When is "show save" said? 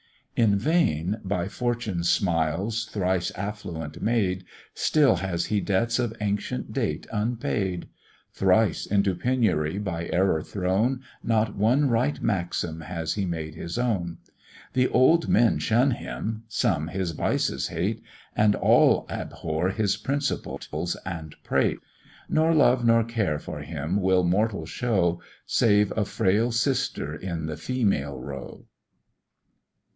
24.65-25.95